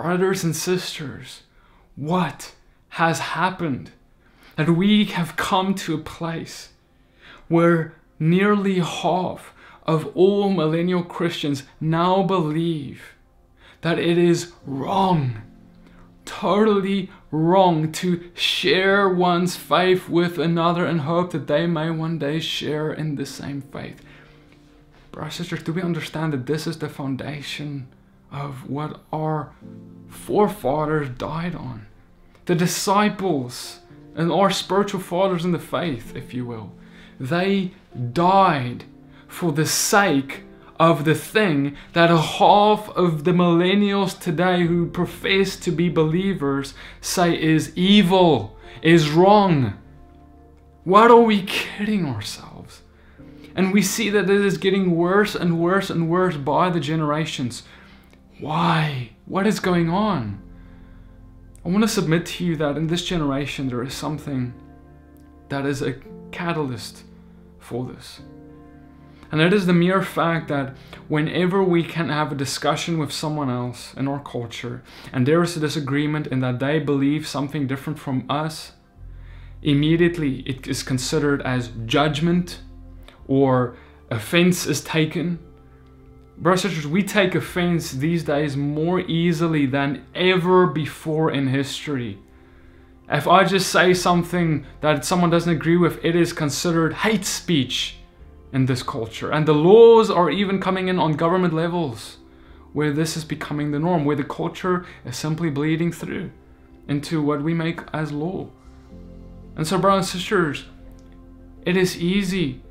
Brothers 0.00 0.42
and 0.42 0.56
sisters, 0.56 1.42
what 1.94 2.54
has 3.00 3.18
happened? 3.18 3.90
That 4.56 4.70
we 4.70 5.04
have 5.04 5.36
come 5.36 5.74
to 5.74 5.94
a 5.94 5.98
place 5.98 6.70
where 7.48 7.96
nearly 8.18 8.78
half 8.78 9.52
of 9.82 10.10
all 10.16 10.48
millennial 10.48 11.02
Christians 11.02 11.64
now 11.82 12.22
believe 12.22 13.14
that 13.82 13.98
it 13.98 14.16
is 14.16 14.52
wrong, 14.64 15.42
totally 16.24 17.10
wrong 17.30 17.92
to 17.92 18.30
share 18.32 19.06
one's 19.06 19.54
faith 19.54 20.08
with 20.08 20.38
another 20.38 20.86
and 20.86 21.02
hope 21.02 21.32
that 21.32 21.46
they 21.46 21.66
may 21.66 21.90
one 21.90 22.18
day 22.18 22.40
share 22.40 22.90
in 22.90 23.16
the 23.16 23.26
same 23.26 23.60
faith. 23.60 24.00
Brothers 25.12 25.40
and 25.40 25.46
sisters, 25.46 25.62
do 25.62 25.74
we 25.74 25.82
understand 25.82 26.32
that 26.32 26.46
this 26.46 26.66
is 26.66 26.78
the 26.78 26.88
foundation 26.88 27.86
of 28.32 28.68
what 28.68 29.00
our 29.12 29.52
forefathers 30.08 31.08
died 31.10 31.54
on? 31.54 31.86
The 32.46 32.54
disciples 32.54 33.80
and 34.14 34.32
our 34.32 34.50
spiritual 34.50 35.00
fathers 35.00 35.44
in 35.44 35.52
the 35.52 35.58
faith, 35.58 36.14
if 36.16 36.34
you 36.34 36.44
will, 36.44 36.72
they 37.18 37.72
died 38.12 38.84
for 39.28 39.52
the 39.52 39.66
sake 39.66 40.42
of 40.80 41.04
the 41.04 41.14
thing 41.14 41.76
that 41.92 42.10
a 42.10 42.16
half 42.16 42.88
of 42.96 43.24
the 43.24 43.32
millennials 43.32 44.18
today 44.18 44.66
who 44.66 44.86
profess 44.86 45.56
to 45.56 45.70
be 45.70 45.90
believers 45.90 46.72
say 47.02 47.40
is 47.40 47.76
evil, 47.76 48.56
is 48.80 49.10
wrong. 49.10 49.74
What 50.84 51.10
are 51.10 51.20
we 51.20 51.42
kidding 51.42 52.06
ourselves? 52.06 52.80
And 53.54 53.74
we 53.74 53.82
see 53.82 54.08
that 54.08 54.30
it 54.30 54.44
is 54.44 54.56
getting 54.56 54.96
worse 54.96 55.34
and 55.34 55.60
worse 55.60 55.90
and 55.90 56.08
worse 56.08 56.36
by 56.36 56.70
the 56.70 56.80
generations. 56.80 57.64
Why? 58.40 59.10
What 59.26 59.46
is 59.46 59.60
going 59.60 59.90
on? 59.90 60.42
I 61.64 61.68
want 61.68 61.82
to 61.82 61.88
submit 61.88 62.24
to 62.26 62.44
you 62.44 62.56
that 62.56 62.76
in 62.76 62.86
this 62.86 63.04
generation 63.04 63.68
there 63.68 63.82
is 63.82 63.92
something 63.92 64.54
that 65.50 65.66
is 65.66 65.82
a 65.82 65.94
catalyst 66.32 67.04
for 67.58 67.84
this. 67.84 68.20
And 69.30 69.40
it 69.40 69.52
is 69.52 69.66
the 69.66 69.72
mere 69.72 70.02
fact 70.02 70.48
that 70.48 70.74
whenever 71.06 71.62
we 71.62 71.84
can 71.84 72.08
have 72.08 72.32
a 72.32 72.34
discussion 72.34 72.98
with 72.98 73.12
someone 73.12 73.50
else 73.50 73.94
in 73.94 74.08
our 74.08 74.20
culture 74.20 74.82
and 75.12 75.26
there 75.26 75.42
is 75.42 75.56
a 75.56 75.60
disagreement 75.60 76.26
in 76.26 76.40
that 76.40 76.58
they 76.58 76.80
believe 76.80 77.28
something 77.28 77.66
different 77.66 77.98
from 77.98 78.24
us, 78.28 78.72
immediately 79.62 80.40
it 80.40 80.66
is 80.66 80.82
considered 80.82 81.42
as 81.42 81.70
judgment 81.84 82.60
or 83.28 83.76
offense 84.10 84.66
is 84.66 84.80
taken. 84.80 85.38
Brothers 86.40 86.64
and 86.64 86.72
sisters, 86.72 86.90
we 86.90 87.02
take 87.02 87.34
offense 87.34 87.92
these 87.92 88.24
days 88.24 88.56
more 88.56 89.00
easily 89.00 89.66
than 89.66 90.06
ever 90.14 90.66
before 90.66 91.30
in 91.30 91.48
history. 91.48 92.18
If 93.10 93.28
I 93.28 93.44
just 93.44 93.70
say 93.70 93.92
something 93.92 94.64
that 94.80 95.04
someone 95.04 95.28
doesn't 95.28 95.52
agree 95.52 95.76
with, 95.76 96.02
it 96.02 96.16
is 96.16 96.32
considered 96.32 96.94
hate 96.94 97.26
speech 97.26 97.96
in 98.54 98.64
this 98.64 98.82
culture. 98.82 99.30
And 99.30 99.46
the 99.46 99.52
laws 99.52 100.10
are 100.10 100.30
even 100.30 100.62
coming 100.62 100.88
in 100.88 100.98
on 100.98 101.12
government 101.12 101.52
levels 101.52 102.16
where 102.72 102.92
this 102.92 103.18
is 103.18 103.24
becoming 103.24 103.72
the 103.72 103.78
norm, 103.78 104.06
where 104.06 104.16
the 104.16 104.24
culture 104.24 104.86
is 105.04 105.18
simply 105.18 105.50
bleeding 105.50 105.92
through 105.92 106.30
into 106.88 107.20
what 107.20 107.42
we 107.42 107.52
make 107.52 107.80
as 107.92 108.12
law. 108.12 108.48
And 109.56 109.66
so, 109.66 109.76
brothers 109.78 110.06
and 110.14 110.20
sisters, 110.20 110.64
it 111.66 111.76
is 111.76 111.98
easy 111.98 112.62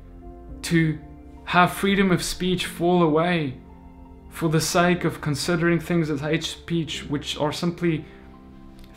to 0.62 0.98
have 1.50 1.72
freedom 1.72 2.12
of 2.12 2.22
speech 2.22 2.64
fall 2.64 3.02
away 3.02 3.52
for 4.28 4.48
the 4.48 4.60
sake 4.60 5.02
of 5.02 5.20
considering 5.20 5.80
things 5.80 6.08
as 6.08 6.20
hate 6.20 6.44
speech, 6.44 7.04
which 7.08 7.36
are 7.38 7.50
simply 7.50 8.04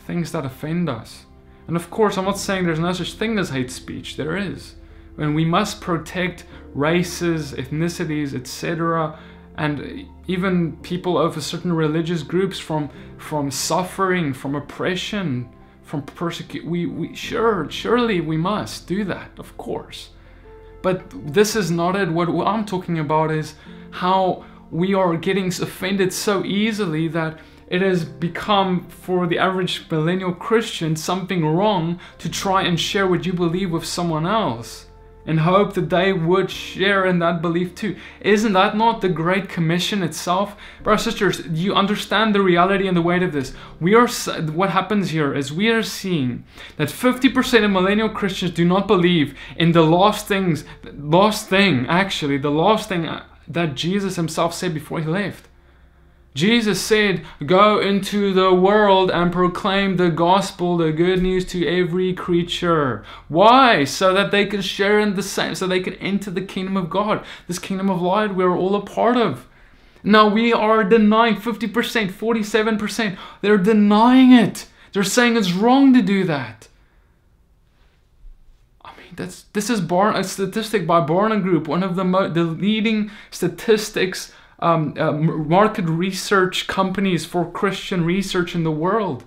things 0.06 0.32
that 0.32 0.46
offend 0.46 0.88
us. 0.88 1.26
And 1.66 1.76
of 1.76 1.90
course, 1.90 2.16
I'm 2.16 2.26
not 2.26 2.38
saying 2.38 2.66
there's 2.66 2.78
no 2.78 2.94
such 2.94 3.14
thing 3.16 3.40
as 3.40 3.50
hate 3.50 3.72
speech, 3.72 4.18
there 4.18 4.38
is. 4.38 4.76
And 5.18 5.34
we 5.34 5.46
must 5.46 5.82
protect 5.82 6.46
races, 6.76 7.54
ethnicities, 7.54 8.36
etc., 8.36 9.18
and 9.58 10.08
even 10.28 10.78
people 10.84 11.18
of 11.18 11.42
certain 11.44 11.74
religious 11.74 12.22
groups 12.22 12.60
from 12.60 12.92
from 13.18 13.50
suffering, 13.50 14.32
from 14.32 14.54
oppression, 14.54 15.50
from 15.82 16.04
persecute. 16.04 16.66
We, 16.66 16.86
we 16.86 17.16
sure, 17.16 17.68
surely 17.72 18.22
we 18.22 18.38
must 18.38 18.86
do 18.86 19.04
that, 19.06 19.32
of 19.40 19.58
course. 19.58 20.12
But 20.84 21.34
this 21.34 21.56
is 21.56 21.72
not 21.72 21.96
it. 21.96 22.10
What, 22.10 22.30
I'm 22.46 22.66
talking 22.66 23.00
about 23.00 23.32
is 23.32 23.56
how 23.90 24.46
we 24.70 24.94
are 24.94 25.18
getting 25.18 25.48
offended 25.48 26.14
so 26.14 26.44
easily 26.46 27.08
that 27.08 27.40
it 27.68 27.82
has 27.82 28.06
become 28.06 28.84
for 28.90 29.26
the 29.26 29.40
average 29.40 29.90
millennial 29.90 30.34
Christian 30.34 30.96
something 30.96 31.44
wrong 31.46 32.00
to 32.20 32.30
try 32.30 32.64
and 32.64 32.80
share 32.80 33.08
what 33.08 33.26
you 33.26 33.34
believe 33.34 33.72
with 33.72 33.86
someone 33.86 34.28
else 34.28 34.88
and 35.26 35.40
hope 35.40 35.74
that 35.74 35.90
they 35.90 36.12
would 36.12 36.52
share 36.52 37.06
in 37.06 37.20
that 37.20 37.42
belief 37.42 37.76
too. 37.76 37.96
Isn't 38.22 38.54
that 38.54 38.76
not 38.76 39.02
the 39.02 39.10
Great 39.10 39.50
Commission 39.50 40.04
itself? 40.04 40.56
Brothers 40.84 41.04
sisters, 41.04 41.48
you 41.48 41.74
understand 41.74 42.36
the 42.36 42.42
reality 42.42 42.88
and 42.88 42.98
the 42.98 43.02
weight 43.02 43.24
of 43.24 43.32
this. 43.32 43.54
We 43.80 43.96
are 43.96 44.08
what 44.08 44.72
happens 44.72 45.10
here 45.12 45.34
is 45.34 45.52
we 45.52 45.70
are 45.70 45.84
seeing 45.84 46.44
that 46.78 46.90
50% 46.90 47.64
of 47.64 47.72
millennial 47.72 48.10
Christians 48.10 48.52
do 48.52 48.66
not 48.66 48.88
believe 48.88 49.38
in 49.56 49.72
the 49.72 49.84
last 49.84 50.28
things, 50.28 50.66
last 50.94 51.48
thing 51.48 51.86
actually, 51.88 52.38
the 52.38 52.52
last 52.52 52.90
thing 52.90 53.08
uh, 53.08 53.26
that 53.48 53.76
Jesus 53.76 54.16
himself 54.16 54.54
said 54.54 54.74
before 54.74 55.00
he 55.00 55.08
left. 55.08 55.48
Jesus 56.34 56.82
said, 56.82 57.24
Go 57.46 57.80
into 57.80 58.34
the 58.34 58.54
world 58.54 59.12
and 59.12 59.32
proclaim 59.32 59.98
the 59.98 60.10
gospel, 60.10 60.78
the 60.78 60.92
good 60.92 61.22
news 61.22 61.46
to 61.46 61.68
every 61.68 62.14
creature. 62.14 63.04
Why? 63.28 63.84
So 63.84 64.14
that 64.14 64.32
they 64.32 64.46
can 64.46 64.62
share 64.62 65.00
in 65.00 65.16
the 65.16 65.24
same, 65.24 65.54
so 65.56 65.68
they 65.68 65.80
can 65.80 65.94
enter 65.96 66.32
the 66.32 66.42
kingdom 66.42 66.76
of 66.76 66.90
God, 66.90 67.24
this 67.48 67.60
kingdom 67.60 67.90
of 67.90 68.02
light 68.02 68.36
we're 68.36 68.56
all 68.56 68.76
a 68.76 68.82
part 68.82 69.16
of. 69.16 69.48
Now 70.04 70.28
we 70.28 70.52
are 70.52 70.84
denying 70.84 71.36
50%, 71.36 72.12
47%. 72.12 73.18
They're 73.42 73.58
denying 73.58 74.32
it. 74.34 74.68
They're 74.92 75.04
saying 75.04 75.38
it's 75.38 75.54
wrong 75.54 75.94
to 75.94 76.02
do 76.02 76.24
that. 76.26 76.68
I 78.84 78.90
mean, 78.98 79.14
that's 79.16 79.44
this 79.54 79.70
is 79.70 79.82
Barn, 79.82 80.16
a 80.16 80.24
statistic 80.24 80.86
by 80.86 81.00
Barna 81.02 81.42
Group, 81.42 81.68
one 81.68 81.84
of 81.84 81.96
the, 81.96 82.04
the 82.04 82.44
leading 82.44 83.12
statistics 83.32 84.34
um, 84.64 84.94
uh, 84.98 85.12
market 85.12 85.86
research 85.86 86.68
companies 86.68 87.26
for 87.26 87.52
Christian 87.52 88.06
research 88.06 88.56
in 88.56 88.64
the 88.64 88.72
world. 88.72 89.26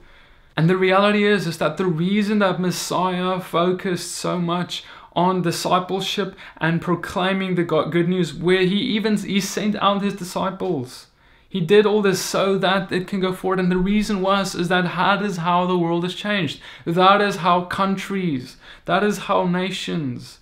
And 0.57 0.71
the 0.71 0.79
reality 0.79 1.25
is, 1.25 1.47
is 1.47 1.59
that 1.59 1.77
the 1.77 1.87
reason 1.87 2.39
that 2.39 2.59
Messiah 2.59 3.39
focused 3.39 4.13
so 4.13 4.39
much 4.39 4.85
on 5.15 5.43
discipleship 5.43 6.35
and 6.57 6.81
proclaiming 6.81 7.55
the 7.55 7.65
good 7.65 8.09
news, 8.09 8.33
where 8.33 8.63
he 8.63 8.77
even 8.77 9.17
he 9.19 9.41
sent 9.41 9.77
out 9.77 10.03
his 10.03 10.15
disciples. 10.15 11.09
He 11.49 11.61
did 11.61 11.87
all 11.87 12.03
this 12.03 12.21
so 12.21 12.59
that 12.59 12.91
it 12.91 13.07
can 13.07 13.21
go 13.21 13.33
forward. 13.33 13.61
And 13.61 13.71
the 13.71 13.79
reason 13.79 14.21
was 14.21 14.55
is 14.55 14.69
that 14.69 14.85
that 14.85 15.23
is 15.23 15.39
how 15.39 15.67
the 15.67 15.79
world 15.79 16.03
has 16.03 16.15
changed. 16.15 16.61
That 16.85 17.21
is 17.21 17.37
how 17.37 17.65
countries, 17.65 18.57
that 18.87 19.05
is 19.05 19.19
how 19.19 19.47
nations 19.47 20.39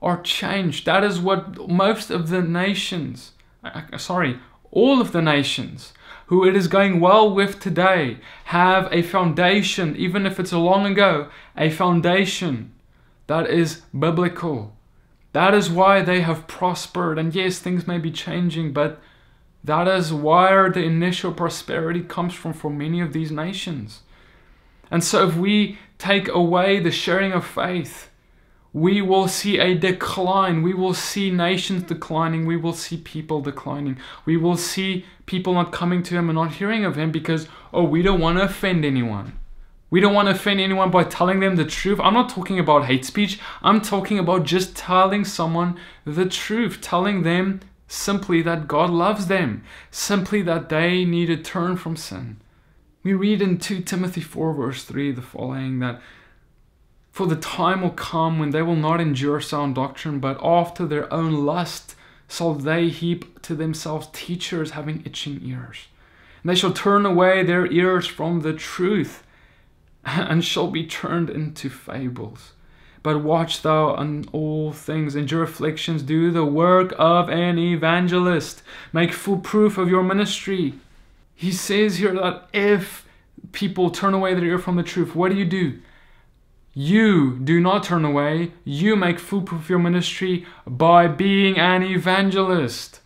are 0.00 0.20
changed. 0.22 0.86
That 0.86 1.04
is 1.04 1.20
what 1.20 1.68
most 1.68 2.10
of 2.10 2.30
the 2.30 2.42
nations 2.42 3.32
Uh, 3.74 3.82
uh, 3.92 3.98
sorry, 3.98 4.38
all 4.70 5.00
of 5.00 5.12
the 5.12 5.22
nations 5.22 5.92
who 6.26 6.44
it 6.44 6.56
is 6.56 6.68
going 6.68 7.00
well 7.00 7.32
with 7.32 7.60
today 7.60 8.18
have 8.46 8.88
a 8.92 9.02
foundation, 9.02 9.96
even 9.96 10.26
if 10.26 10.40
it's 10.40 10.52
a 10.52 10.58
long 10.58 10.86
ago, 10.86 11.28
a 11.56 11.70
foundation 11.70 12.72
that 13.26 13.48
is 13.48 13.82
biblical. 13.98 14.76
That 15.32 15.54
is 15.54 15.70
why 15.70 16.02
they 16.02 16.20
have 16.22 16.46
prospered. 16.46 17.18
And 17.18 17.34
yes, 17.34 17.58
things 17.58 17.86
may 17.86 17.98
be 17.98 18.10
changing, 18.10 18.72
but 18.72 19.00
that 19.62 19.88
is 19.88 20.12
where 20.12 20.70
the 20.70 20.82
initial 20.82 21.32
prosperity 21.32 22.02
comes 22.02 22.34
from 22.34 22.52
for 22.52 22.70
many 22.70 23.00
of 23.00 23.12
these 23.12 23.30
nations. 23.30 24.02
And 24.90 25.02
so 25.02 25.28
if 25.28 25.36
we 25.36 25.78
take 25.98 26.28
away 26.28 26.78
the 26.78 26.90
sharing 26.90 27.32
of 27.32 27.44
faith, 27.44 28.10
we 28.76 29.00
will 29.00 29.26
see 29.26 29.58
a 29.58 29.74
decline. 29.74 30.60
We 30.60 30.74
will 30.74 30.92
see 30.92 31.30
nations 31.30 31.84
declining. 31.84 32.44
We 32.44 32.58
will 32.58 32.74
see 32.74 32.98
people 32.98 33.40
declining. 33.40 33.96
We 34.26 34.36
will 34.36 34.58
see 34.58 35.06
people 35.24 35.54
not 35.54 35.72
coming 35.72 36.02
to 36.02 36.14
Him 36.14 36.28
and 36.28 36.36
not 36.36 36.56
hearing 36.56 36.84
of 36.84 36.94
Him 36.94 37.10
because, 37.10 37.48
oh, 37.72 37.84
we 37.84 38.02
don't 38.02 38.20
want 38.20 38.36
to 38.36 38.44
offend 38.44 38.84
anyone. 38.84 39.38
We 39.88 40.00
don't 40.00 40.12
want 40.12 40.28
to 40.28 40.34
offend 40.34 40.60
anyone 40.60 40.90
by 40.90 41.04
telling 41.04 41.40
them 41.40 41.56
the 41.56 41.64
truth. 41.64 41.98
I'm 42.02 42.12
not 42.12 42.28
talking 42.28 42.58
about 42.58 42.84
hate 42.84 43.06
speech. 43.06 43.38
I'm 43.62 43.80
talking 43.80 44.18
about 44.18 44.44
just 44.44 44.76
telling 44.76 45.24
someone 45.24 45.80
the 46.04 46.26
truth, 46.26 46.82
telling 46.82 47.22
them 47.22 47.60
simply 47.88 48.42
that 48.42 48.68
God 48.68 48.90
loves 48.90 49.28
them, 49.28 49.64
simply 49.90 50.42
that 50.42 50.68
they 50.68 51.06
need 51.06 51.26
to 51.26 51.38
turn 51.38 51.78
from 51.78 51.96
sin. 51.96 52.42
We 53.02 53.14
read 53.14 53.40
in 53.40 53.56
2 53.56 53.80
Timothy 53.80 54.20
4, 54.20 54.52
verse 54.52 54.84
3, 54.84 55.12
the 55.12 55.22
following 55.22 55.78
that 55.78 56.02
for 57.16 57.26
the 57.26 57.34
time 57.34 57.80
will 57.80 57.88
come 57.88 58.38
when 58.38 58.50
they 58.50 58.60
will 58.60 58.76
not 58.76 59.00
endure 59.00 59.40
sound 59.40 59.74
doctrine, 59.74 60.20
but 60.20 60.38
after 60.44 60.84
their 60.84 61.10
own 61.10 61.46
lust 61.46 61.94
shall 62.28 62.52
they 62.52 62.90
heap 62.90 63.40
to 63.40 63.54
themselves 63.54 64.10
teachers 64.12 64.72
having 64.72 65.02
itching 65.06 65.40
ears. 65.42 65.86
And 66.42 66.50
they 66.50 66.54
shall 66.54 66.74
turn 66.74 67.06
away 67.06 67.42
their 67.42 67.72
ears 67.72 68.06
from 68.06 68.40
the 68.40 68.52
truth, 68.52 69.22
and 70.04 70.44
shall 70.44 70.70
be 70.70 70.84
turned 70.84 71.30
into 71.30 71.70
fables. 71.70 72.52
But 73.02 73.22
watch 73.22 73.62
thou 73.62 73.94
on 73.94 74.26
all 74.32 74.74
things, 74.74 75.16
endure 75.16 75.44
afflictions, 75.44 76.02
do 76.02 76.30
the 76.30 76.44
work 76.44 76.92
of 76.98 77.30
an 77.30 77.58
evangelist, 77.58 78.62
make 78.92 79.14
full 79.14 79.38
proof 79.38 79.78
of 79.78 79.88
your 79.88 80.02
ministry. 80.02 80.74
He 81.34 81.50
says 81.50 81.96
here 81.96 82.12
that 82.12 82.50
if 82.52 83.08
people 83.52 83.88
turn 83.88 84.12
away 84.12 84.34
their 84.34 84.44
ear 84.44 84.58
from 84.58 84.76
the 84.76 84.82
truth, 84.82 85.14
what 85.14 85.32
do 85.32 85.38
you 85.38 85.46
do? 85.46 85.80
You 86.78 87.38
do 87.38 87.58
not 87.58 87.84
turn 87.84 88.04
away. 88.04 88.52
You 88.62 88.96
make 88.96 89.18
full 89.18 89.40
proof 89.40 89.62
of 89.62 89.70
your 89.70 89.78
ministry 89.78 90.44
by 90.66 91.06
being 91.06 91.58
an 91.58 91.82
evangelist. 91.82 93.00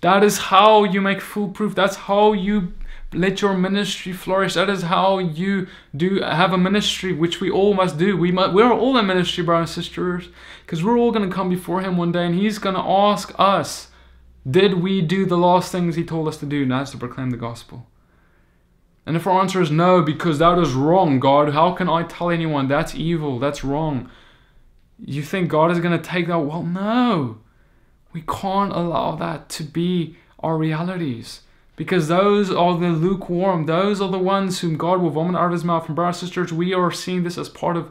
That 0.00 0.24
is 0.24 0.38
how 0.38 0.84
you 0.84 1.02
make 1.02 1.20
foolproof. 1.20 1.74
That's 1.74 1.96
how 1.96 2.32
you 2.32 2.72
let 3.12 3.42
your 3.42 3.52
ministry 3.52 4.14
flourish. 4.14 4.54
That 4.54 4.70
is 4.70 4.84
how 4.84 5.18
you 5.18 5.66
do 5.94 6.22
have 6.22 6.54
a 6.54 6.58
ministry, 6.58 7.12
which 7.12 7.38
we 7.38 7.50
all 7.50 7.74
must 7.74 7.98
do. 7.98 8.16
We 8.16 8.32
must, 8.32 8.54
we're 8.54 8.72
all 8.72 8.96
in 8.96 9.06
ministry, 9.06 9.44
brothers 9.44 9.76
and 9.76 9.84
sisters, 9.84 10.30
because 10.64 10.82
we're 10.82 10.98
all 10.98 11.12
going 11.12 11.28
to 11.28 11.34
come 11.34 11.50
before 11.50 11.82
Him 11.82 11.98
one 11.98 12.12
day, 12.12 12.24
and 12.24 12.34
He's 12.34 12.58
going 12.58 12.76
to 12.76 12.80
ask 12.80 13.30
us, 13.38 13.88
did 14.50 14.80
we 14.80 15.02
do 15.02 15.26
the 15.26 15.36
last 15.36 15.70
things 15.70 15.96
He 15.96 16.04
told 16.04 16.28
us 16.28 16.38
to 16.38 16.46
do? 16.46 16.62
And 16.62 16.70
that's 16.70 16.92
to 16.92 16.96
proclaim 16.96 17.28
the 17.28 17.36
gospel. 17.36 17.86
And 19.06 19.16
if 19.16 19.26
our 19.26 19.40
answer 19.40 19.62
is 19.62 19.70
no, 19.70 20.02
because 20.02 20.40
that 20.40 20.58
is 20.58 20.72
wrong, 20.72 21.20
God, 21.20 21.52
how 21.52 21.72
can 21.72 21.88
I 21.88 22.02
tell 22.02 22.28
anyone 22.28 22.66
that's 22.66 22.94
evil, 22.94 23.38
that's 23.38 23.62
wrong? 23.62 24.10
You 24.98 25.22
think 25.22 25.48
God 25.48 25.70
is 25.70 25.78
going 25.78 25.96
to 25.96 26.04
take 26.04 26.26
that? 26.26 26.40
Well, 26.40 26.64
no. 26.64 27.38
We 28.12 28.22
can't 28.22 28.72
allow 28.72 29.14
that 29.14 29.48
to 29.50 29.62
be 29.62 30.16
our 30.40 30.58
realities 30.58 31.42
because 31.76 32.08
those 32.08 32.50
are 32.50 32.76
the 32.76 32.88
lukewarm. 32.88 33.66
Those 33.66 34.00
are 34.00 34.10
the 34.10 34.18
ones 34.18 34.60
whom 34.60 34.76
God 34.76 35.00
will 35.00 35.10
vomit 35.10 35.36
out 35.36 35.46
of 35.46 35.52
his 35.52 35.64
mouth. 35.64 35.86
And 35.86 35.94
brothers 35.94 36.22
and 36.22 36.28
sisters, 36.28 36.52
we 36.52 36.74
are 36.74 36.90
seeing 36.90 37.22
this 37.22 37.38
as 37.38 37.48
part 37.48 37.76
of 37.76 37.90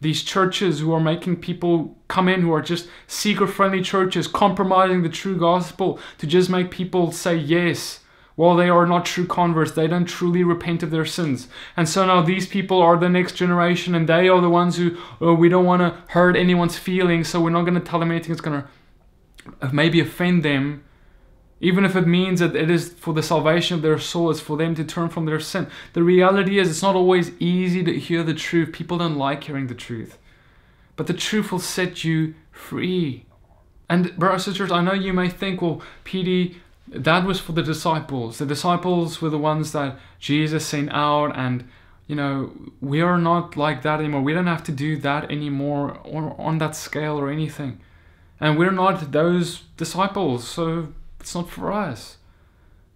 these 0.00 0.22
churches 0.22 0.80
who 0.80 0.92
are 0.92 1.00
making 1.00 1.36
people 1.36 1.96
come 2.08 2.28
in 2.28 2.42
who 2.42 2.52
are 2.52 2.62
just 2.62 2.88
seeker 3.06 3.46
friendly 3.46 3.82
churches, 3.82 4.26
compromising 4.26 5.02
the 5.02 5.08
true 5.08 5.38
gospel 5.38 5.98
to 6.18 6.26
just 6.26 6.50
make 6.50 6.70
people 6.70 7.12
say 7.12 7.36
yes. 7.36 8.00
While 8.36 8.54
they 8.54 8.68
are 8.68 8.86
not 8.86 9.06
true 9.06 9.26
converts, 9.26 9.72
they 9.72 9.88
don't 9.88 10.04
truly 10.04 10.44
repent 10.44 10.82
of 10.82 10.90
their 10.90 11.06
sins. 11.06 11.48
And 11.76 11.88
so 11.88 12.06
now 12.06 12.22
these 12.22 12.46
people 12.46 12.80
are 12.80 12.96
the 12.96 13.08
next 13.08 13.32
generation, 13.32 13.94
and 13.94 14.08
they 14.08 14.28
are 14.28 14.40
the 14.40 14.50
ones 14.50 14.76
who, 14.76 14.96
oh, 15.20 15.34
we 15.34 15.48
don't 15.48 15.64
want 15.64 15.80
to 15.80 16.00
hurt 16.12 16.36
anyone's 16.36 16.78
feelings, 16.78 17.28
so 17.28 17.40
we're 17.40 17.50
not 17.50 17.62
going 17.62 17.74
to 17.74 17.80
tell 17.80 17.98
them 17.98 18.10
anything 18.10 18.28
that's 18.30 18.40
going 18.40 18.62
to 18.62 18.68
uh, 19.62 19.70
maybe 19.72 20.00
offend 20.00 20.42
them 20.42 20.84
even 21.60 21.84
if 21.84 21.96
it 21.96 22.06
means 22.06 22.40
that 22.40 22.54
it 22.54 22.70
is 22.70 22.92
for 22.92 23.14
the 23.14 23.22
salvation 23.22 23.76
of 23.76 23.82
their 23.82 23.98
soul, 23.98 24.30
it's 24.30 24.40
for 24.40 24.56
them 24.56 24.74
to 24.74 24.84
turn 24.84 25.08
from 25.08 25.24
their 25.24 25.40
sin. 25.40 25.68
The 25.94 26.02
reality 26.02 26.58
is, 26.58 26.68
it's 26.68 26.82
not 26.82 26.94
always 26.94 27.32
easy 27.40 27.82
to 27.84 27.98
hear 27.98 28.22
the 28.22 28.34
truth. 28.34 28.72
People 28.72 28.98
don't 28.98 29.16
like 29.16 29.44
hearing 29.44 29.68
the 29.68 29.74
truth. 29.74 30.18
But 30.96 31.06
the 31.06 31.14
truth 31.14 31.50
will 31.50 31.58
set 31.58 32.04
you 32.04 32.34
free. 32.52 33.24
And, 33.88 34.16
brothers 34.18 34.46
and 34.46 34.54
sisters, 34.54 34.70
I 34.70 34.82
know 34.82 34.92
you 34.92 35.14
may 35.14 35.30
think, 35.30 35.62
well, 35.62 35.80
PD, 36.04 36.56
that 36.88 37.24
was 37.24 37.40
for 37.40 37.52
the 37.52 37.62
disciples. 37.62 38.38
The 38.38 38.46
disciples 38.46 39.20
were 39.20 39.30
the 39.30 39.38
ones 39.38 39.72
that 39.72 39.98
Jesus 40.18 40.66
sent 40.66 40.90
out, 40.92 41.36
and, 41.36 41.68
you 42.06 42.14
know, 42.14 42.52
we 42.80 43.00
are 43.00 43.18
not 43.18 43.56
like 43.56 43.82
that 43.82 44.00
anymore. 44.00 44.22
We 44.22 44.34
don't 44.34 44.46
have 44.46 44.64
to 44.64 44.72
do 44.72 44.96
that 44.98 45.30
anymore 45.30 45.98
or 46.04 46.34
on 46.38 46.58
that 46.58 46.76
scale 46.76 47.18
or 47.18 47.30
anything. 47.30 47.80
And 48.40 48.58
we're 48.58 48.70
not 48.70 49.12
those 49.12 49.62
disciples, 49.76 50.46
so 50.46 50.92
it's 51.20 51.34
not 51.34 51.50
for 51.50 51.72
us. 51.72 52.18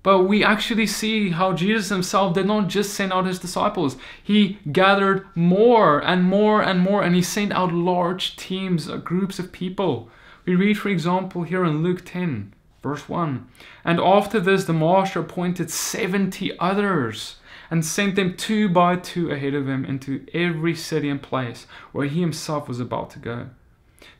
But 0.02 0.20
we 0.20 0.42
actually 0.42 0.86
see 0.86 1.30
how 1.30 1.52
Jesus 1.52 1.90
himself 1.90 2.34
did 2.34 2.46
not 2.46 2.68
just 2.68 2.94
send 2.94 3.12
out 3.12 3.26
his 3.26 3.38
disciples. 3.38 3.96
He 4.22 4.58
gathered 4.72 5.26
more 5.34 5.98
and 5.98 6.24
more 6.24 6.62
and 6.62 6.80
more, 6.80 7.02
and 7.02 7.14
he 7.14 7.22
sent 7.22 7.52
out 7.52 7.72
large 7.72 8.36
teams, 8.36 8.88
uh, 8.88 8.96
groups 8.96 9.38
of 9.38 9.52
people. 9.52 10.08
We 10.46 10.54
read, 10.54 10.78
for 10.78 10.88
example, 10.88 11.42
here 11.42 11.64
in 11.64 11.82
Luke 11.82 12.02
10, 12.04 12.54
verse 12.82 13.08
1. 13.08 13.46
And 13.84 14.00
after 14.00 14.40
this, 14.40 14.64
the 14.64 14.72
master 14.72 15.20
appointed 15.20 15.70
70 15.70 16.58
others 16.58 17.36
and 17.70 17.84
sent 17.84 18.16
them 18.16 18.36
two 18.36 18.68
by 18.68 18.96
two 18.96 19.30
ahead 19.30 19.54
of 19.54 19.68
him 19.68 19.84
into 19.84 20.26
every 20.34 20.74
city 20.74 21.08
and 21.08 21.22
place 21.22 21.66
where 21.92 22.06
he 22.06 22.20
himself 22.20 22.68
was 22.68 22.80
about 22.80 23.10
to 23.10 23.18
go. 23.18 23.50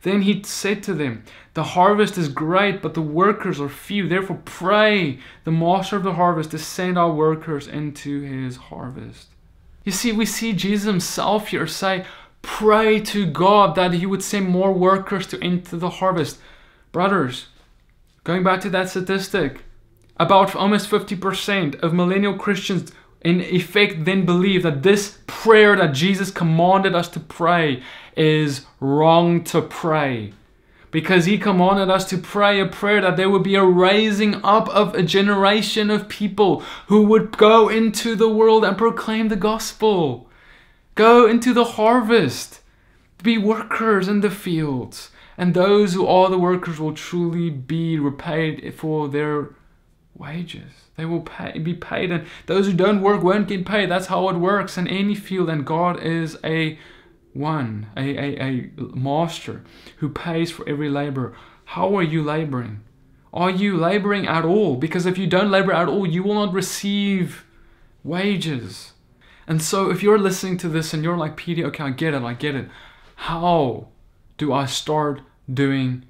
Then 0.03 0.23
he 0.23 0.41
said 0.43 0.81
to 0.83 0.93
them, 0.93 1.23
The 1.53 1.63
harvest 1.63 2.17
is 2.17 2.29
great, 2.29 2.81
but 2.81 2.93
the 2.93 3.01
workers 3.01 3.59
are 3.59 3.69
few. 3.69 4.07
Therefore, 4.07 4.41
pray 4.45 5.19
the 5.43 5.51
master 5.51 5.97
of 5.97 6.03
the 6.03 6.13
harvest 6.13 6.51
to 6.51 6.59
send 6.59 6.97
out 6.97 7.15
workers 7.15 7.67
into 7.67 8.21
his 8.21 8.55
harvest. 8.55 9.27
You 9.83 9.91
see, 9.91 10.11
we 10.11 10.25
see 10.25 10.53
Jesus 10.53 10.85
himself 10.85 11.47
here 11.47 11.67
say, 11.67 12.05
Pray 12.41 12.99
to 13.01 13.27
God 13.27 13.75
that 13.75 13.93
he 13.93 14.05
would 14.05 14.23
send 14.23 14.47
more 14.47 14.73
workers 14.73 15.27
to 15.27 15.43
enter 15.43 15.77
the 15.77 15.89
harvest. 15.89 16.39
Brothers, 16.91 17.47
going 18.23 18.43
back 18.43 18.61
to 18.61 18.69
that 18.69 18.89
statistic, 18.89 19.61
about 20.17 20.55
almost 20.55 20.89
50% 20.89 21.79
of 21.81 21.93
millennial 21.93 22.37
Christians 22.37 22.91
in 23.21 23.41
effect 23.41 24.05
then 24.05 24.25
believe 24.25 24.63
that 24.63 24.83
this 24.83 25.19
prayer 25.27 25.75
that 25.75 25.93
Jesus 25.93 26.31
commanded 26.31 26.95
us 26.95 27.07
to 27.09 27.19
pray 27.19 27.83
is 28.15 28.65
wrong 28.79 29.43
to 29.45 29.61
pray. 29.61 30.33
Because 30.89 31.25
he 31.25 31.37
commanded 31.37 31.89
us 31.89 32.03
to 32.09 32.17
pray 32.17 32.59
a 32.59 32.65
prayer 32.65 32.99
that 33.01 33.15
there 33.15 33.29
would 33.29 33.43
be 33.43 33.55
a 33.55 33.63
raising 33.63 34.43
up 34.43 34.67
of 34.69 34.93
a 34.93 35.03
generation 35.03 35.89
of 35.89 36.09
people 36.09 36.61
who 36.87 37.03
would 37.03 37.37
go 37.37 37.69
into 37.69 38.15
the 38.15 38.27
world 38.27 38.65
and 38.65 38.77
proclaim 38.77 39.29
the 39.29 39.37
gospel. 39.37 40.29
Go 40.95 41.27
into 41.27 41.53
the 41.53 41.63
harvest. 41.63 42.59
Be 43.23 43.37
workers 43.37 44.09
in 44.09 44.19
the 44.19 44.31
fields. 44.31 45.10
And 45.37 45.53
those 45.53 45.93
who 45.93 46.05
are 46.05 46.29
the 46.29 46.37
workers 46.37 46.79
will 46.79 46.93
truly 46.93 47.49
be 47.49 47.97
repaid 47.97 48.73
for 48.75 49.07
their 49.07 49.55
wages. 50.15 50.71
They 50.97 51.05
will 51.05 51.21
pay, 51.21 51.57
be 51.57 51.73
paid, 51.73 52.11
and 52.11 52.27
those 52.45 52.67
who 52.67 52.73
don't 52.73 53.01
work 53.01 53.23
won't 53.23 53.47
get 53.47 53.65
paid. 53.65 53.89
That's 53.89 54.07
how 54.07 54.29
it 54.29 54.35
works 54.35 54.77
in 54.77 54.87
any 54.87 55.15
field, 55.15 55.49
and 55.49 55.65
God 55.65 56.01
is 56.01 56.37
a 56.43 56.77
one, 57.33 57.87
a, 57.95 58.01
a, 58.01 58.43
a 58.43 58.71
master 58.95 59.63
who 59.97 60.09
pays 60.09 60.51
for 60.51 60.67
every 60.67 60.89
labor. 60.89 61.35
How 61.65 61.95
are 61.95 62.03
you 62.03 62.21
laboring? 62.21 62.81
Are 63.33 63.49
you 63.49 63.77
laboring 63.77 64.27
at 64.27 64.43
all? 64.43 64.75
Because 64.75 65.05
if 65.05 65.17
you 65.17 65.27
don't 65.27 65.49
labor 65.49 65.71
at 65.71 65.87
all, 65.87 66.05
you 66.05 66.23
will 66.23 66.35
not 66.35 66.53
receive 66.53 67.45
wages. 68.03 68.93
And 69.47 69.61
so 69.61 69.89
if 69.89 70.03
you're 70.03 70.19
listening 70.19 70.57
to 70.57 70.69
this 70.69 70.93
and 70.93 71.03
you're 71.03 71.17
like, 71.17 71.37
PD, 71.37 71.63
okay, 71.65 71.85
I 71.85 71.89
get 71.91 72.13
it, 72.13 72.21
I 72.23 72.33
get 72.33 72.55
it. 72.55 72.67
How 73.15 73.87
do 74.41 74.51
I 74.51 74.65
start 74.65 75.21
doing 75.53 76.03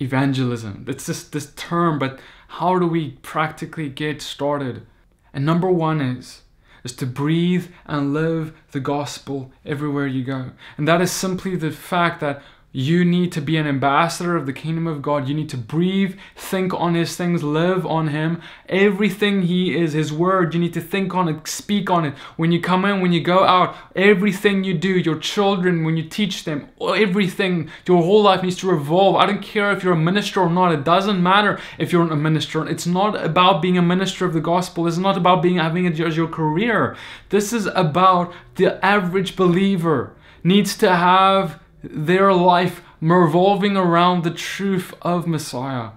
evangelism? 0.00 0.84
It's 0.86 1.06
just 1.06 1.32
this 1.32 1.52
term, 1.56 1.98
but 1.98 2.20
how 2.46 2.78
do 2.78 2.86
we 2.86 3.18
practically 3.22 3.88
get 3.88 4.22
started? 4.22 4.86
And 5.32 5.44
number 5.44 5.68
one 5.68 6.00
is 6.00 6.42
is 6.84 6.94
to 6.94 7.04
breathe 7.04 7.66
and 7.84 8.14
live 8.14 8.52
the 8.70 8.78
gospel 8.78 9.50
everywhere 9.66 10.06
you 10.06 10.22
go. 10.22 10.52
And 10.76 10.86
that 10.86 11.00
is 11.00 11.10
simply 11.10 11.56
the 11.56 11.72
fact 11.72 12.20
that 12.20 12.40
you 12.76 13.04
need 13.04 13.30
to 13.30 13.40
be 13.40 13.56
an 13.56 13.68
ambassador 13.68 14.34
of 14.34 14.46
the 14.46 14.52
kingdom 14.52 14.88
of 14.88 15.00
God. 15.00 15.28
You 15.28 15.34
need 15.34 15.48
to 15.50 15.56
breathe, 15.56 16.18
think 16.34 16.74
on 16.74 16.96
His 16.96 17.14
things, 17.14 17.44
live 17.44 17.86
on 17.86 18.08
Him. 18.08 18.42
Everything 18.68 19.42
He 19.42 19.76
is, 19.76 19.92
His 19.92 20.12
word, 20.12 20.54
you 20.54 20.60
need 20.60 20.74
to 20.74 20.80
think 20.80 21.14
on 21.14 21.28
it, 21.28 21.46
speak 21.46 21.88
on 21.88 22.04
it. 22.04 22.14
When 22.36 22.50
you 22.50 22.60
come 22.60 22.84
in, 22.84 23.00
when 23.00 23.12
you 23.12 23.20
go 23.20 23.44
out, 23.44 23.76
everything 23.94 24.64
you 24.64 24.74
do, 24.74 24.88
your 24.88 25.20
children, 25.20 25.84
when 25.84 25.96
you 25.96 26.02
teach 26.02 26.42
them, 26.42 26.68
everything, 26.80 27.70
your 27.86 28.02
whole 28.02 28.22
life 28.22 28.42
needs 28.42 28.56
to 28.56 28.68
revolve. 28.68 29.14
I 29.14 29.26
don't 29.26 29.40
care 29.40 29.70
if 29.70 29.84
you're 29.84 29.92
a 29.92 29.96
minister 29.96 30.40
or 30.40 30.50
not. 30.50 30.72
It 30.72 30.82
doesn't 30.82 31.22
matter 31.22 31.60
if 31.78 31.92
you're 31.92 32.10
a 32.10 32.16
minister. 32.16 32.68
It's 32.68 32.88
not 32.88 33.14
about 33.24 33.62
being 33.62 33.78
a 33.78 33.82
minister 33.82 34.26
of 34.26 34.32
the 34.32 34.40
gospel. 34.40 34.88
It's 34.88 34.98
not 34.98 35.16
about 35.16 35.42
being 35.42 35.58
having 35.58 35.84
it 35.84 36.00
as 36.00 36.16
your 36.16 36.26
career. 36.26 36.96
This 37.28 37.52
is 37.52 37.66
about 37.66 38.34
the 38.56 38.84
average 38.84 39.36
believer 39.36 40.12
needs 40.42 40.76
to 40.78 40.94
have 40.94 41.60
their 41.90 42.32
life 42.32 42.82
revolving 43.00 43.76
around 43.76 44.24
the 44.24 44.30
truth 44.30 44.94
of 45.02 45.26
Messiah, 45.26 45.90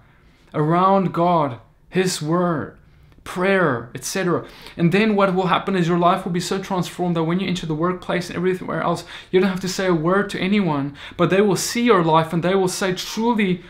around 0.54 1.14
God, 1.14 1.60
His 1.90 2.22
Word, 2.22 2.78
prayer, 3.24 3.90
etc. 3.94 4.48
And 4.78 4.92
then 4.92 5.16
what 5.16 5.36
will 5.36 5.48
happen 5.48 5.76
is 5.76 5.88
your 5.88 6.00
life 6.00 6.24
will 6.24 6.32
be 6.32 6.40
so 6.40 6.62
transformed 6.62 7.16
that 7.16 7.26
when 7.26 7.40
you 7.40 7.48
enter 7.48 7.66
the 7.66 7.76
workplace 7.76 8.30
and 8.30 8.38
everywhere 8.38 8.82
else, 8.82 9.04
you 9.32 9.40
don't 9.40 9.50
have 9.50 9.60
to 9.60 9.68
say 9.68 9.88
a 9.88 9.94
word 9.94 10.30
to 10.30 10.40
anyone, 10.40 10.96
but 11.18 11.30
they 11.30 11.42
will 11.42 11.58
see 11.58 11.84
your 11.84 12.04
life 12.04 12.32
and 12.32 12.42
they 12.42 12.56
will 12.56 12.70
say, 12.70 12.94
truly, 12.94 13.64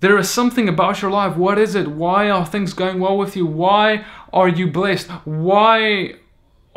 there 0.00 0.18
is 0.18 0.28
something 0.28 0.68
about 0.68 1.00
your 1.00 1.10
life. 1.10 1.36
What 1.36 1.58
is 1.58 1.74
it? 1.74 1.88
Why 1.88 2.28
are 2.28 2.44
things 2.44 2.74
going 2.74 3.00
well 3.00 3.16
with 3.16 3.34
you? 3.34 3.46
Why 3.46 4.04
are 4.32 4.48
you 4.48 4.70
blessed? 4.70 5.08
Why 5.24 6.16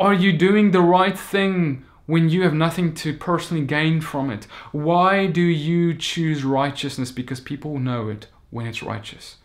are 0.00 0.14
you 0.14 0.32
doing 0.32 0.70
the 0.70 0.80
right 0.80 1.18
thing 1.18 1.84
when 2.06 2.28
you 2.28 2.42
have 2.42 2.54
nothing 2.54 2.94
to 2.94 3.12
personally 3.12 3.64
gain 3.64 4.00
from 4.00 4.30
it? 4.30 4.46
Why 4.72 5.26
do 5.26 5.40
you 5.42 5.94
choose 5.94 6.44
righteousness? 6.44 7.12
Because 7.12 7.40
people 7.40 7.78
know 7.78 8.08
it 8.08 8.28
when 8.50 8.66
it's 8.66 8.82
righteous. 8.82 9.36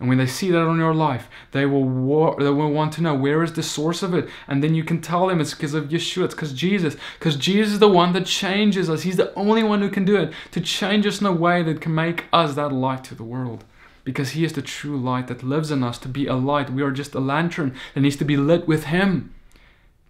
And 0.00 0.08
when 0.08 0.16
they 0.16 0.26
see 0.26 0.50
that 0.50 0.62
on 0.62 0.78
your 0.78 0.94
life, 0.94 1.28
they 1.52 1.66
will 1.66 1.84
wa- 1.84 2.34
they 2.36 2.48
will 2.48 2.72
want 2.72 2.94
to 2.94 3.02
know 3.02 3.14
where 3.14 3.42
is 3.42 3.52
the 3.52 3.62
source 3.62 4.02
of 4.02 4.14
it, 4.14 4.30
and 4.48 4.64
then 4.64 4.74
you 4.74 4.82
can 4.82 5.02
tell 5.02 5.26
them 5.26 5.42
it's 5.42 5.52
because 5.52 5.74
of 5.74 5.90
Yeshua, 5.90 6.24
it's 6.24 6.34
because 6.34 6.54
Jesus, 6.54 6.96
because 7.18 7.36
Jesus 7.36 7.74
is 7.74 7.78
the 7.80 7.88
one 7.88 8.14
that 8.14 8.24
changes 8.24 8.88
us. 8.88 9.02
He's 9.02 9.18
the 9.18 9.34
only 9.34 9.62
one 9.62 9.82
who 9.82 9.90
can 9.90 10.06
do 10.06 10.16
it 10.16 10.32
to 10.52 10.60
change 10.62 11.06
us 11.06 11.20
in 11.20 11.26
a 11.26 11.32
way 11.32 11.62
that 11.62 11.82
can 11.82 11.94
make 11.94 12.24
us 12.32 12.54
that 12.54 12.72
light 12.72 13.04
to 13.04 13.14
the 13.14 13.24
world. 13.24 13.64
Because 14.02 14.30
He 14.30 14.42
is 14.42 14.54
the 14.54 14.62
true 14.62 14.96
light 14.96 15.26
that 15.26 15.42
lives 15.42 15.70
in 15.70 15.84
us 15.84 15.98
to 15.98 16.08
be 16.08 16.26
a 16.26 16.34
light. 16.34 16.70
We 16.70 16.82
are 16.82 16.90
just 16.90 17.14
a 17.14 17.20
lantern 17.20 17.76
that 17.92 18.00
needs 18.00 18.16
to 18.16 18.24
be 18.24 18.38
lit 18.38 18.66
with 18.66 18.84
Him 18.84 19.34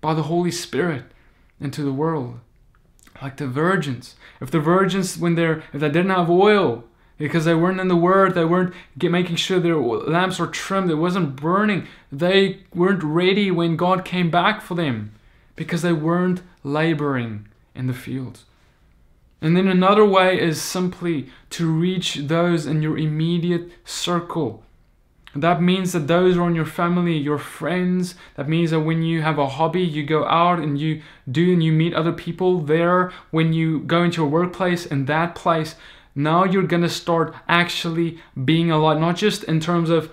by 0.01 0.15
the 0.15 0.23
Holy 0.23 0.53
Spirit 0.53 1.03
into 1.61 1.83
the 1.83 1.93
world. 1.93 2.41
Like 3.21 3.37
the 3.37 3.47
virgins. 3.47 4.17
If 4.41 4.51
the 4.51 4.61
virgins, 4.61 5.19
when 5.19 5.35
they're 5.35 5.63
if 5.73 5.81
they 5.81 5.89
didn't 5.89 6.11
have 6.11 6.31
oil, 6.31 6.85
because 7.21 7.45
they 7.45 7.55
weren't 7.55 7.79
in 7.79 7.89
the 7.89 7.95
word 7.95 8.35
they 8.35 8.47
weren't 8.47 8.73
making 9.01 9.37
sure 9.37 9.61
their 9.61 9.77
lamps 9.77 10.39
were 10.39 10.47
trimmed 10.47 10.91
it 10.91 10.95
wasn't 10.95 11.37
burning 11.37 11.87
they 12.11 12.61
weren't 12.75 13.05
ready 13.05 13.51
when 13.51 13.77
god 13.77 14.05
came 14.05 14.31
back 14.31 14.63
for 14.63 14.75
them 14.75 15.13
because 15.55 15.83
they 15.83 15.93
weren't 15.93 16.41
laboring 16.65 17.47
in 17.75 17.87
the 17.87 17.93
fields 17.93 18.47
and 19.43 19.57
then 19.57 19.69
another 19.69 20.05
way 20.05 20.41
is 20.41 20.61
simply 20.61 21.29
to 21.51 21.71
reach 21.71 22.15
those 22.15 22.67
in 22.67 22.83
your 22.83 22.97
immediate 22.99 23.71
circle 23.85 24.65
that 25.35 25.63
means 25.63 25.93
that 25.93 26.09
those 26.09 26.37
are 26.37 26.43
on 26.43 26.57
your 26.57 26.67
family, 26.67 27.17
your 27.17 27.39
friends. 27.39 28.17
That 28.35 28.49
means 28.49 28.73
that 28.73 28.81
when 28.81 29.03
you 29.03 29.23
have 29.23 29.39
a 29.39 29.49
hobby, 29.49 29.83
you 29.83 30.05
go 30.05 30.27
out 30.27 30.59
and 30.59 30.79
you 30.79 31.03
do 31.31 31.53
and 31.53 31.63
you 31.63 31.73
meet 31.73 31.95
other 31.95 32.13
people 32.13 32.61
there. 32.61 33.13
When 33.31 33.53
you 33.53 33.81
go 33.81 34.03
into 34.03 34.25
a 34.25 34.29
workplace, 34.29 34.87
in 34.87 35.05
that 35.05 35.35
place, 35.35 35.77
now 36.15 36.45
you're 36.45 36.65
gonna 36.65 36.89
start 36.89 37.35
actually 37.49 38.19
being 38.45 38.71
a 38.71 38.79
lot, 38.79 38.99
not 38.99 39.17
just 39.17 39.45
in 39.45 39.61
terms 39.61 39.89
of 39.89 40.13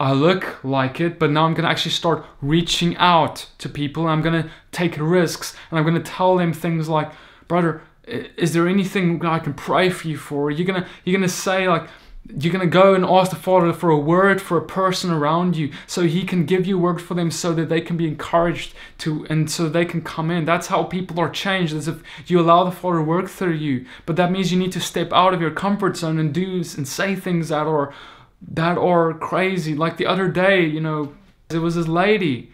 I 0.00 0.12
look 0.12 0.64
like 0.64 1.00
it, 1.00 1.20
but 1.20 1.30
now 1.30 1.44
I'm 1.44 1.54
gonna 1.54 1.68
actually 1.68 1.92
start 1.92 2.26
reaching 2.40 2.96
out 2.96 3.46
to 3.58 3.68
people. 3.68 4.08
I'm 4.08 4.22
gonna 4.22 4.50
take 4.72 4.96
risks 4.98 5.56
and 5.70 5.78
I'm 5.78 5.84
gonna 5.84 6.00
tell 6.00 6.36
them 6.36 6.52
things 6.52 6.88
like, 6.88 7.12
brother, 7.46 7.82
is 8.06 8.52
there 8.52 8.66
anything 8.68 9.24
I 9.24 9.38
can 9.38 9.54
pray 9.54 9.90
for 9.90 10.08
you 10.08 10.16
for? 10.16 10.50
You're 10.50 10.66
gonna 10.66 10.86
you're 11.04 11.16
gonna 11.16 11.28
say 11.28 11.68
like 11.68 11.88
you're 12.26 12.52
going 12.52 12.64
to 12.64 12.70
go 12.70 12.94
and 12.94 13.04
ask 13.04 13.30
the 13.30 13.36
Father 13.36 13.72
for 13.72 13.90
a 13.90 13.98
word 13.98 14.40
for 14.40 14.56
a 14.56 14.64
person 14.64 15.10
around 15.10 15.56
you 15.56 15.70
so 15.86 16.02
He 16.02 16.24
can 16.24 16.46
give 16.46 16.66
you 16.66 16.78
word 16.78 17.00
for 17.00 17.14
them 17.14 17.30
so 17.30 17.52
that 17.52 17.68
they 17.68 17.82
can 17.82 17.96
be 17.96 18.08
encouraged 18.08 18.74
to 18.98 19.26
and 19.28 19.50
so 19.50 19.68
they 19.68 19.84
can 19.84 20.00
come 20.00 20.30
in. 20.30 20.44
That's 20.44 20.68
how 20.68 20.84
people 20.84 21.20
are 21.20 21.28
changed, 21.28 21.74
as 21.74 21.86
if 21.86 22.02
you 22.26 22.40
allow 22.40 22.64
the 22.64 22.72
Father 22.72 22.98
to 22.98 23.04
work 23.04 23.28
through 23.28 23.54
you. 23.54 23.84
But 24.06 24.16
that 24.16 24.30
means 24.30 24.50
you 24.50 24.58
need 24.58 24.72
to 24.72 24.80
step 24.80 25.12
out 25.12 25.34
of 25.34 25.40
your 25.40 25.50
comfort 25.50 25.96
zone 25.98 26.18
and 26.18 26.32
do 26.32 26.64
and 26.76 26.88
say 26.88 27.14
things 27.14 27.50
that 27.50 27.66
are 27.66 27.92
that 28.40 28.78
are 28.78 29.12
crazy. 29.14 29.74
Like 29.74 29.98
the 29.98 30.06
other 30.06 30.28
day, 30.28 30.64
you 30.64 30.80
know, 30.80 31.12
there 31.48 31.60
was 31.60 31.74
this 31.74 31.88
lady 31.88 32.52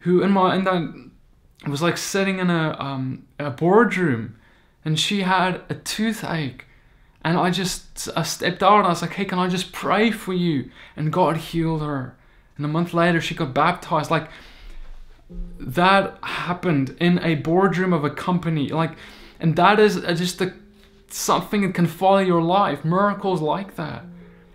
who 0.00 0.20
in 0.22 0.32
my 0.32 0.56
in 0.56 0.64
that 0.64 1.10
was 1.68 1.82
like 1.82 1.96
sitting 1.96 2.38
in 2.38 2.50
a 2.50 2.76
um 2.78 3.24
a 3.38 3.50
boardroom 3.50 4.36
and 4.84 4.98
she 4.98 5.22
had 5.22 5.62
a 5.68 5.74
toothache 5.74 6.64
and 7.26 7.36
I 7.36 7.50
just 7.50 8.08
I 8.16 8.22
stepped 8.22 8.62
out 8.62 8.78
and 8.78 8.86
I 8.86 8.90
was 8.90 9.02
like, 9.02 9.14
hey, 9.14 9.24
can 9.24 9.40
I 9.40 9.48
just 9.48 9.72
pray 9.72 10.12
for 10.12 10.32
you? 10.32 10.70
And 10.94 11.12
God 11.12 11.36
healed 11.36 11.82
her. 11.82 12.16
And 12.56 12.64
a 12.64 12.68
month 12.68 12.94
later, 12.94 13.20
she 13.20 13.34
got 13.34 13.52
baptized. 13.52 14.12
Like, 14.12 14.28
that 15.58 16.18
happened 16.22 16.96
in 17.00 17.18
a 17.18 17.34
boardroom 17.34 17.92
of 17.92 18.04
a 18.04 18.10
company. 18.10 18.68
Like, 18.68 18.92
and 19.40 19.56
that 19.56 19.80
is 19.80 19.96
uh, 19.96 20.14
just 20.14 20.40
a, 20.40 20.54
something 21.08 21.62
that 21.62 21.74
can 21.74 21.88
follow 21.88 22.18
your 22.18 22.42
life. 22.42 22.84
Miracles 22.84 23.40
like 23.40 23.74
that. 23.74 24.04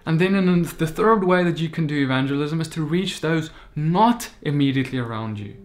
And 0.06 0.22
then 0.22 0.64
the 0.64 0.88
third 0.88 1.26
way 1.26 1.44
that 1.44 1.60
you 1.60 1.68
can 1.68 1.88
do 1.88 2.02
evangelism 2.02 2.62
is 2.62 2.70
to 2.70 2.84
reach 2.84 3.20
those 3.20 3.50
not 3.76 4.30
immediately 4.44 4.98
around 4.98 5.40
you. 5.40 5.58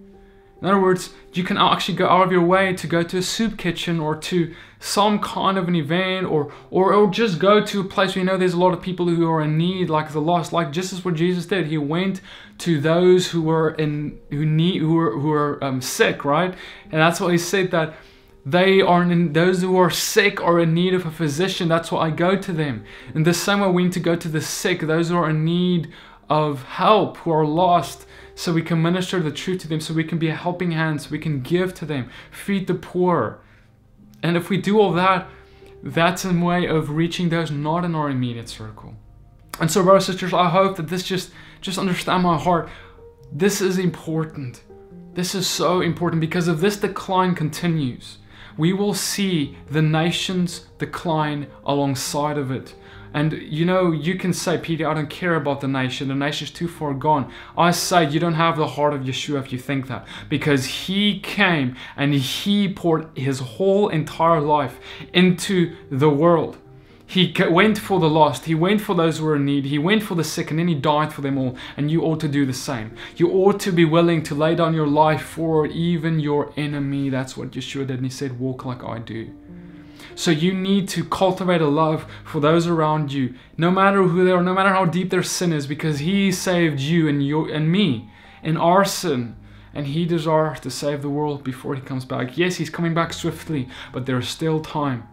In 0.66 0.73
other 0.73 0.82
words, 0.82 1.11
you 1.32 1.44
can 1.44 1.58
actually 1.58 1.94
go 1.94 2.08
out 2.08 2.26
of 2.26 2.32
your 2.32 2.44
way 2.44 2.75
to 2.75 2.88
go 2.88 3.04
to 3.04 3.18
a 3.18 3.23
soup 3.23 3.56
kitchen 3.56 4.00
or 4.00 4.16
to 4.16 4.52
some 4.80 5.20
kind 5.20 5.56
of 5.56 5.68
an 5.68 5.76
event 5.76 6.26
or, 6.26 6.52
or, 6.73 6.92
or 6.92 7.08
just 7.08 7.38
go 7.38 7.64
to 7.64 7.80
a 7.82 7.85
place 7.85 8.16
where 8.16 8.25
you 8.25 8.28
know 8.28 8.37
there's 8.37 8.52
a 8.52 8.58
lot 8.58 8.73
of 8.73 8.82
people 8.82 9.06
who 9.06 9.30
are 9.30 9.40
in 9.42 9.56
need, 9.56 9.88
like 9.88 10.11
the 10.11 10.20
lost, 10.20 10.52
like 10.52 10.73
just 10.73 10.92
as 10.92 11.04
what 11.04 11.14
Jesus 11.14 11.46
did. 11.46 11.68
He 11.68 11.78
went 11.78 12.20
to 12.58 12.80
those 12.80 13.30
who 13.30 13.42
were 13.42 13.70
in 13.75 14.18
who 14.30 14.44
need 14.44 14.80
who 14.80 14.94
were 14.94 15.12
who 15.12 15.28
were 15.28 15.62
um, 15.62 15.80
sick, 15.80 16.25
right? 16.25 16.52
And 16.90 17.00
that's 17.00 17.20
why 17.20 17.30
he 17.30 17.38
said 17.38 17.70
that 17.70 17.94
they 18.44 18.80
are 18.80 19.04
in 19.04 19.35
those 19.35 19.62
who 19.62 19.76
are 19.76 19.88
sick 19.90 20.42
or 20.42 20.58
in 20.58 20.75
need 20.75 20.94
of 20.94 21.06
a 21.06 21.12
physician. 21.12 21.68
That's 21.68 21.92
why 21.92 22.08
I 22.08 22.11
go 22.11 22.37
to 22.37 22.52
them. 22.52 22.85
In 23.14 23.23
the 23.23 23.35
same 23.35 23.61
way, 23.61 23.70
we 23.70 23.85
need 23.85 23.92
to 23.92 24.00
go 24.00 24.16
to 24.16 24.28
the 24.28 24.40
sick, 24.40 24.80
those 24.80 25.11
who 25.11 25.16
are 25.16 25.30
in 25.30 25.44
need 25.44 25.92
of 26.28 26.64
help, 26.64 27.18
who 27.18 27.30
are 27.30 27.46
lost 27.46 28.04
so 28.37 28.52
we 28.52 28.62
can 28.62 28.81
minister 28.83 29.19
the 29.19 29.33
truth 29.33 29.62
to 29.62 29.69
them, 29.69 29.81
so 29.81 29.95
we 29.95 30.05
can 30.05 30.19
be 30.19 30.28
a 30.28 30.35
helping 30.35 30.73
hand, 30.73 31.00
so 31.00 31.11
we 31.11 31.19
can 31.19 31.40
give 31.40 31.73
to 31.75 31.87
them, 31.87 32.11
feed 32.31 32.66
the 32.66 32.75
poor. 32.75 33.40
And 34.23 34.37
if 34.37 34.50
we 34.50 34.59
do 34.59 34.78
all 34.78 34.93
that, 34.93 35.26
that's 35.83 36.25
a 36.25 36.33
way 36.33 36.66
of 36.66 36.90
reaching 36.90 37.31
those 37.31 37.50
not 37.50 37.85
in 37.85 37.95
our 37.95 38.11
immediate 38.11 38.50
circle. 38.50 38.95
And 39.59 39.71
so, 39.71 39.83
brothers 39.83 40.07
and 40.09 40.14
sisters, 40.14 40.35
I 40.35 40.50
hope 40.50 40.76
that 40.76 40.88
this 40.88 41.02
just 41.02 41.31
just 41.62 41.78
understand 41.78 42.23
my 42.23 42.37
heart. 42.37 42.69
This 43.33 43.62
is 43.62 43.78
important. 43.78 44.62
This 45.14 45.35
is 45.35 45.47
so 45.47 45.81
important 45.81 46.21
because 46.21 46.47
if 46.47 46.61
this 46.61 46.76
decline 46.76 47.35
continues, 47.35 48.19
we 48.59 48.75
will 48.75 48.93
see 48.93 49.57
the 49.71 49.81
nations 49.81 50.66
decline 50.78 51.47
alongside 51.64 52.37
of 52.37 52.50
it. 52.50 52.75
And 53.16 53.32
you 53.32 53.64
know, 53.64 53.92
you 53.92 54.16
can 54.16 54.35
say, 54.35 54.58
Peter, 54.58 54.87
I 54.87 54.92
don't 54.92 55.08
care 55.08 55.37
about 55.37 55.62
the 55.62 55.68
nation. 55.68 56.08
The 56.08 56.14
nation's 56.14 56.50
too 56.50 56.68
far 56.68 56.92
gone. 56.92 57.32
I 57.56 57.70
say 57.70 58.06
you 58.06 58.20
don't 58.20 58.35
have 58.35 58.58
the 58.58 58.66
heart 58.66 58.92
of 58.92 59.04
Yeshua 59.04 59.38
if 59.38 59.50
you 59.50 59.58
think 59.58 59.88
that. 59.88 60.06
Because 60.28 60.66
he 60.66 61.18
came 61.20 61.76
and 61.96 62.12
he 62.12 62.70
poured 62.70 63.08
his 63.16 63.38
whole 63.38 63.88
entire 63.88 64.42
life 64.42 64.78
into 65.14 65.75
the 65.90 66.11
world. 66.11 66.58
He 67.06 67.35
went 67.49 67.78
for 67.78 67.99
the 68.00 68.11
lost. 68.11 68.44
He 68.44 68.54
went 68.54 68.82
for 68.82 68.94
those 68.94 69.16
who 69.16 69.25
were 69.25 69.37
in 69.37 69.46
need. 69.46 69.64
He 69.64 69.78
went 69.78 70.02
for 70.02 70.14
the 70.14 70.25
sick 70.25 70.50
and 70.50 70.58
then 70.58 70.68
he 70.68 70.75
died 70.75 71.11
for 71.11 71.23
them 71.23 71.38
all. 71.38 71.56
And 71.78 71.90
you 71.90 72.02
ought 72.02 72.20
to 72.20 72.28
do 72.28 72.44
the 72.44 72.52
same. 72.52 72.94
You 73.16 73.30
ought 73.32 73.58
to 73.61 73.73
be 73.73 73.87
willing 73.87 74.25
to 74.25 74.35
lay 74.35 74.54
down 74.54 74.75
your 74.75 74.88
life 74.88 75.23
for 75.23 75.64
even 75.64 76.20
your 76.20 76.52
enemy. 76.58 77.08
That's 77.08 77.35
what 77.35 77.52
Yeshua 77.52 77.87
did. 77.87 77.96
And 77.96 78.04
he 78.04 78.11
said, 78.11 78.38
Walk 78.38 78.66
like 78.66 78.85
I 78.85 78.99
do. 78.99 79.32
So 80.16 80.32
you 80.32 80.52
need 80.52 80.88
to 80.88 81.04
cultivate 81.04 81.61
a 81.61 81.68
love 81.68 82.06
for 82.25 82.40
those 82.40 82.66
around 82.66 83.12
you, 83.12 83.35
no 83.56 83.70
matter 83.70 84.02
who 84.02 84.25
they 84.25 84.32
are, 84.32 84.42
no 84.42 84.54
matter 84.54 84.70
how 84.70 84.87
deep 84.87 85.11
their 85.11 85.23
sin 85.23 85.52
is, 85.52 85.68
because 85.68 86.00
He 86.00 86.32
saved 86.32 86.80
you 86.80 87.06
and 87.06 87.25
you 87.25 87.52
and 87.52 87.70
me 87.70 88.11
in 88.42 88.56
our 88.56 88.85
sin. 88.85 89.37
And 89.75 89.87
he 89.87 90.06
desires 90.06 90.61
to 90.61 90.70
save 90.70 91.02
the 91.02 91.11
world 91.11 91.44
before 91.44 91.75
he 91.75 91.82
comes 91.82 92.06
back. 92.06 92.38
Yes, 92.38 92.56
he's 92.56 92.70
coming 92.70 92.94
back 92.94 93.12
swiftly, 93.12 93.68
but 93.92 94.06
there's 94.06 94.26
still 94.26 94.61
time. 94.61 95.06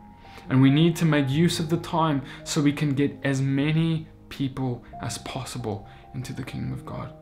And 0.50 0.62
we 0.62 0.70
need 0.70 0.96
to 0.98 1.06
make 1.06 1.30
use 1.30 1.60
of 1.60 1.70
the 1.70 1.78
time 1.78 2.22
so 2.46 2.62
we 2.62 2.72
can 2.72 2.94
get 2.94 3.18
as 3.26 3.42
many 3.42 4.08
people 4.30 4.86
as 5.02 5.18
possible 5.18 5.86
into 6.14 6.32
the 6.32 6.44
kingdom 6.44 6.72
of 6.72 6.86
God. 6.86 7.14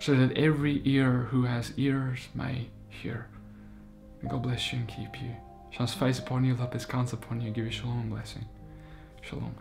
So 0.00 0.14
that 0.16 0.36
every 0.36 0.82
ear 0.84 1.28
who 1.30 1.44
has 1.44 1.72
ears 1.78 2.28
may 2.34 2.68
hear. 2.90 3.28
God 4.28 4.42
bless 4.42 4.72
you 4.72 4.80
and 4.80 4.88
keep 4.88 5.22
you. 5.22 5.34
Shine 5.70 5.86
his 5.86 5.94
face 5.94 6.18
upon 6.18 6.44
you, 6.44 6.54
lift 6.54 6.72
his 6.72 6.86
counts 6.86 7.12
upon 7.12 7.40
you, 7.40 7.50
give 7.50 7.64
you 7.66 7.70
shalom 7.70 8.10
blessing. 8.10 8.46
Shalom. 9.22 9.54